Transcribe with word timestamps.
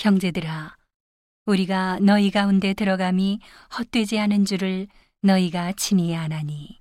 형제들아, 0.00 0.78
우리가 1.44 1.98
너희 2.00 2.30
가운데 2.30 2.72
들어감이 2.72 3.38
헛되지 3.76 4.18
않은 4.18 4.46
줄을 4.46 4.86
너희가 5.20 5.74
친히 5.74 6.16
아나니. 6.16 6.80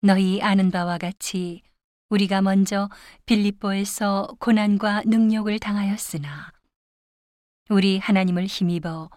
너희 0.00 0.42
아는 0.42 0.72
바와 0.72 0.98
같이 0.98 1.62
우리가 2.08 2.42
먼저 2.42 2.90
빌립보에서 3.26 4.34
고난과 4.40 5.02
능력을 5.06 5.56
당하였으나 5.60 6.52
우리 7.70 7.98
하나님을 7.98 8.46
힘입어 8.46 9.08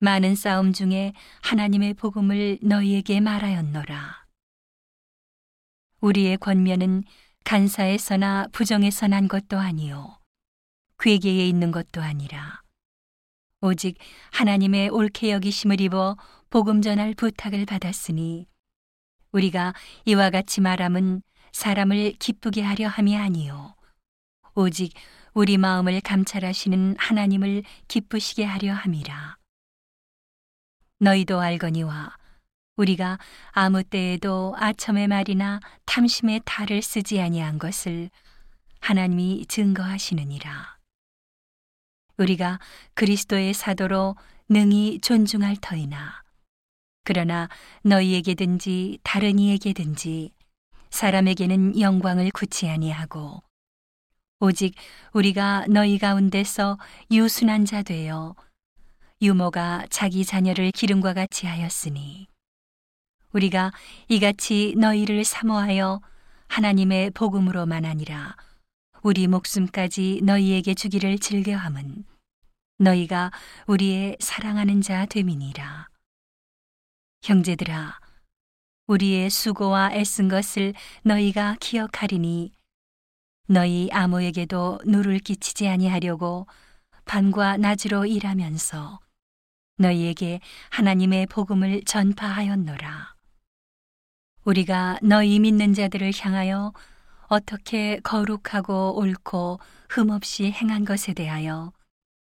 많은 0.00 0.34
싸움 0.34 0.72
중에 0.72 1.12
하나님의 1.42 1.94
복음을 1.94 2.58
너희에게 2.60 3.20
말하였노라. 3.20 4.26
우리의 6.00 6.38
권면은 6.38 7.04
간사에서나 7.44 8.48
부정에서 8.50 9.06
난 9.06 9.28
것도 9.28 9.58
아니요 9.58 10.15
괴계에 10.98 11.46
있는 11.48 11.70
것도 11.70 12.00
아니라 12.00 12.62
오직 13.60 13.98
하나님의 14.32 14.90
옳게 14.90 15.30
여기심을 15.30 15.80
입어 15.80 16.16
복음 16.50 16.82
전할 16.82 17.14
부탁을 17.14 17.66
받았으니 17.66 18.46
우리가 19.32 19.74
이와 20.04 20.30
같이 20.30 20.60
말함은 20.60 21.22
사람을 21.52 22.12
기쁘게 22.18 22.62
하려 22.62 22.88
함이 22.88 23.16
아니요 23.16 23.74
오직 24.54 24.94
우리 25.34 25.58
마음을 25.58 26.00
감찰하시는 26.00 26.96
하나님을 26.98 27.62
기쁘시게 27.88 28.44
하려 28.44 28.72
함이라 28.72 29.36
너희도 30.98 31.40
알거니와 31.40 32.16
우리가 32.76 33.18
아무 33.52 33.82
때에도 33.82 34.54
아첨의 34.58 35.08
말이나 35.08 35.60
탐심의 35.86 36.42
탈을 36.44 36.82
쓰지 36.82 37.20
아니한 37.20 37.58
것을 37.58 38.10
하나님이 38.80 39.46
증거하시느니라. 39.46 40.75
우리가 42.18 42.58
그리스도의 42.94 43.54
사도로 43.54 44.16
능히 44.48 45.00
존중할 45.00 45.56
터이나. 45.60 46.22
그러나 47.04 47.48
너희에게든지 47.82 48.98
다른 49.02 49.38
이에게든지 49.38 50.32
사람에게는 50.90 51.80
영광을 51.80 52.30
굳이 52.30 52.68
아니하고 52.68 53.42
오직 54.40 54.74
우리가 55.12 55.66
너희 55.68 55.98
가운데서 55.98 56.78
유순한 57.10 57.64
자 57.64 57.82
되어 57.82 58.34
유모가 59.22 59.86
자기 59.88 60.24
자녀를 60.24 60.72
기름과 60.72 61.14
같이 61.14 61.46
하였으니 61.46 62.26
우리가 63.32 63.72
이같이 64.08 64.74
너희를 64.76 65.24
사모하여 65.24 66.00
하나님의 66.48 67.10
복음으로만 67.10 67.84
아니라 67.84 68.36
우리 69.06 69.28
목숨까지 69.28 70.22
너희에게 70.24 70.74
주기를 70.74 71.20
즐겨함은 71.20 72.04
너희가 72.78 73.30
우리의 73.68 74.16
사랑하는 74.18 74.80
자 74.80 75.06
됨이니라. 75.06 75.86
형제들아, 77.22 78.00
우리의 78.88 79.30
수고와 79.30 79.92
애쓴 79.92 80.26
것을 80.26 80.74
너희가 81.04 81.56
기억하리니 81.60 82.50
너희 83.46 83.88
아무에게도 83.92 84.80
누를 84.84 85.20
끼치지 85.20 85.68
아니하려고 85.68 86.48
밤과 87.04 87.58
낮으로 87.58 88.06
일하면서 88.06 88.98
너희에게 89.76 90.40
하나님의 90.70 91.26
복음을 91.26 91.84
전파하였노라. 91.84 93.14
우리가 94.42 94.98
너희 95.00 95.38
믿는 95.38 95.74
자들을 95.74 96.10
향하여 96.18 96.72
어떻게 97.28 97.98
거룩하고 98.00 98.96
옳고 98.98 99.58
흠없이 99.88 100.50
행한 100.52 100.84
것에 100.84 101.12
대하여 101.12 101.72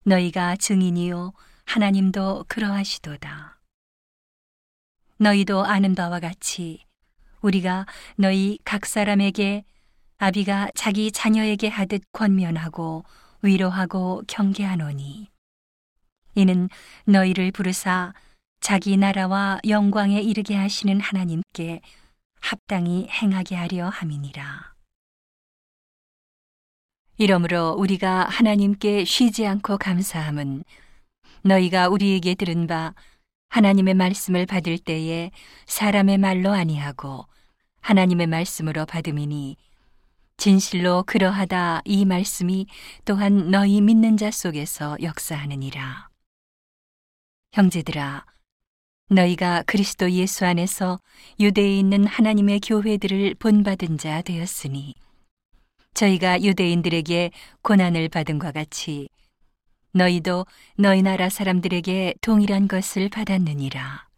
너희가 0.05 0.57
증인이요 0.57 1.33
하나님도 1.65 2.45
그러하시도다. 2.48 3.59
너희도 5.19 5.65
아는 5.65 5.95
바와 5.95 6.20
같이 6.20 6.85
우리가 7.41 7.86
너희 8.17 8.58
각 8.64 8.85
사람에게 8.86 9.64
아비가 10.19 10.70
자기 10.75 11.11
자녀에게 11.11 11.69
하듯 11.69 12.03
권면하고 12.13 13.05
위로하고 13.42 14.23
경계하노니 14.27 15.29
이는 16.35 16.69
너희를 17.05 17.51
부르사 17.53 18.14
자기 18.61 18.97
나라와 18.97 19.59
영광에 19.67 20.20
이르게 20.20 20.55
하시는 20.55 21.01
하나님께 21.01 21.80
합당히 22.41 23.09
행하게 23.09 23.57
하려 23.57 23.89
함이니라. 23.89 24.72
이러므로 27.18 27.74
우리가 27.78 28.24
하나님께 28.24 29.05
쉬지 29.05 29.46
않고 29.46 29.78
감사함은 29.78 30.64
너희가 31.42 31.89
우리에게 31.89 32.34
들은 32.34 32.67
바 32.67 32.95
하나님의 33.50 33.95
말씀을 33.95 34.46
받을 34.46 34.78
때에 34.78 35.30
사람의 35.67 36.18
말로 36.18 36.52
아니하고 36.52 37.27
하나님의 37.80 38.28
말씀으로 38.28 38.86
받음이니 38.86 39.56
진실로 40.39 41.05
그러하다 41.06 41.83
이 41.84 42.05
말씀이 42.05 42.67
또한 43.05 43.50
너희 43.50 43.80
믿는 43.80 44.17
자 44.17 44.30
속에서 44.30 44.96
역사하느니라. 45.02 46.08
형제들아, 47.52 48.24
너희가 49.11 49.62
그리스도 49.67 50.11
예수 50.11 50.46
안에서 50.46 50.98
유대에 51.39 51.79
있는 51.79 52.06
하나님의 52.06 52.61
교회들을 52.61 53.34
본받은 53.34 53.98
자 53.98 54.23
되었으니 54.23 54.94
저희가 56.02 56.42
유대인들에게 56.42 57.30
고난을 57.63 58.08
받은 58.08 58.40
것 58.40 58.52
같이 58.52 59.08
너희도 59.92 60.46
너희 60.77 61.01
나라 61.01 61.29
사람들에게 61.29 62.14
동일한 62.20 62.67
것을 62.67 63.08
받았느니라. 63.08 64.08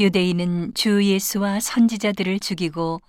유대인은 0.00 0.74
주 0.74 1.04
예수와 1.04 1.60
선지자들을 1.60 2.40
죽이고 2.40 3.00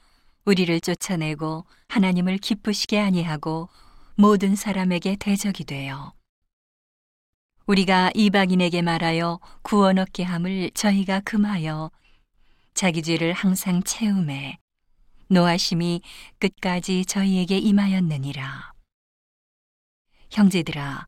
우리를 0.46 0.80
쫓아내고 0.80 1.66
하나님을 1.88 2.38
기쁘시게 2.38 3.00
아니하고 3.00 3.70
모든 4.14 4.56
사람에게 4.56 5.16
대적이 5.20 5.64
되어 5.64 6.14
우리가 7.66 8.12
이방인에게 8.14 8.84
말하여 8.84 9.40
구원 9.64 9.98
얻게 9.98 10.22
함을 10.22 10.70
저희가 10.76 11.22
금하여 11.22 11.90
자기 12.76 13.02
죄를 13.02 13.34
항상 13.34 13.82
채움에 13.82 14.60
노하심이 15.32 16.02
끝까지 16.40 17.06
저희에게 17.06 17.60
임하였느니라. 17.60 18.74
형제들아, 20.32 21.08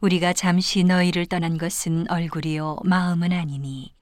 우리가 0.00 0.32
잠시 0.32 0.82
너희를 0.82 1.26
떠난 1.26 1.56
것은 1.56 2.10
얼굴이요 2.10 2.78
마음은 2.84 3.32
아니니 3.32 3.94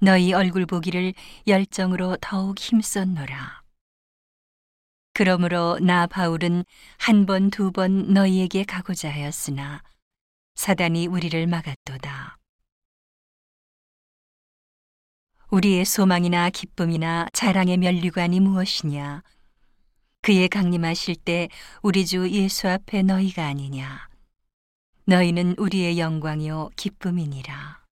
너희 0.00 0.32
얼굴 0.32 0.66
보기를 0.66 1.14
열정으로 1.46 2.16
더욱 2.20 2.58
힘썼노라. 2.58 3.62
그러므로 5.14 5.78
나 5.80 6.08
바울은 6.08 6.64
한 6.98 7.24
번, 7.24 7.50
두번 7.50 8.12
너희에게 8.12 8.64
가고자 8.64 9.10
하였으나 9.10 9.82
사단이 10.56 11.06
우리를 11.06 11.46
막았도다. 11.46 12.36
우리의 15.50 15.84
소망이나 15.84 16.50
기쁨이나 16.50 17.28
자랑의 17.32 17.76
면류관이 17.76 18.40
무엇이냐? 18.40 19.22
그의 20.22 20.48
강림하실 20.48 21.16
때 21.16 21.48
우리 21.82 22.04
주 22.04 22.28
예수 22.30 22.68
앞에 22.68 23.02
너희가 23.02 23.46
아니냐? 23.46 24.08
너희는 25.04 25.54
우리의 25.56 26.00
영광이요 26.00 26.70
기쁨이니라. 26.74 27.85